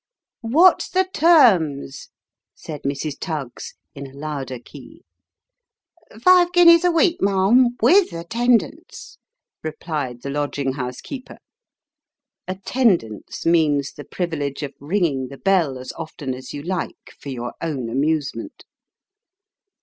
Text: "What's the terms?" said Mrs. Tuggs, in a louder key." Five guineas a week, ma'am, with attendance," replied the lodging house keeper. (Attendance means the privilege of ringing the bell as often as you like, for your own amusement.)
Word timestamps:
"What's 0.57 0.89
the 0.89 1.07
terms?" 1.13 2.09
said 2.55 2.81
Mrs. 2.81 3.17
Tuggs, 3.19 3.75
in 3.93 4.07
a 4.07 4.15
louder 4.17 4.57
key." 4.57 5.03
Five 6.23 6.51
guineas 6.53 6.83
a 6.83 6.89
week, 6.89 7.21
ma'am, 7.21 7.77
with 7.83 8.11
attendance," 8.11 9.19
replied 9.61 10.23
the 10.23 10.31
lodging 10.31 10.73
house 10.73 11.01
keeper. 11.01 11.37
(Attendance 12.47 13.45
means 13.45 13.91
the 13.91 14.03
privilege 14.03 14.63
of 14.63 14.73
ringing 14.79 15.27
the 15.27 15.37
bell 15.37 15.77
as 15.77 15.93
often 15.93 16.33
as 16.33 16.51
you 16.51 16.63
like, 16.63 17.11
for 17.19 17.29
your 17.29 17.53
own 17.61 17.87
amusement.) 17.87 18.65